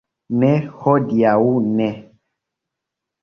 [0.43, 0.47] Ne,
[0.77, 1.29] hodiaŭ
[1.81, 1.91] ne